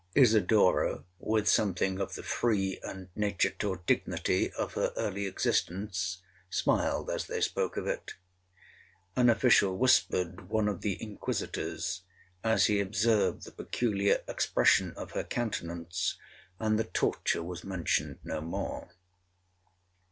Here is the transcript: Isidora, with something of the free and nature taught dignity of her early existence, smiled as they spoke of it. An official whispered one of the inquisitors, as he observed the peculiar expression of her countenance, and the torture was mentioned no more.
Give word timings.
Isidora, 0.15 1.03
with 1.19 1.47
something 1.47 1.99
of 2.01 2.15
the 2.15 2.23
free 2.23 2.79
and 2.81 3.09
nature 3.15 3.51
taught 3.51 3.85
dignity 3.85 4.51
of 4.53 4.73
her 4.73 4.91
early 4.97 5.27
existence, 5.27 6.23
smiled 6.49 7.07
as 7.11 7.27
they 7.27 7.39
spoke 7.39 7.77
of 7.77 7.85
it. 7.85 8.15
An 9.15 9.29
official 9.29 9.77
whispered 9.77 10.49
one 10.49 10.67
of 10.67 10.81
the 10.81 10.99
inquisitors, 10.99 12.01
as 12.43 12.65
he 12.65 12.79
observed 12.79 13.43
the 13.43 13.51
peculiar 13.51 14.23
expression 14.27 14.91
of 14.95 15.11
her 15.11 15.23
countenance, 15.23 16.17
and 16.59 16.79
the 16.79 16.85
torture 16.85 17.43
was 17.43 17.63
mentioned 17.63 18.17
no 18.23 18.41
more. 18.41 18.89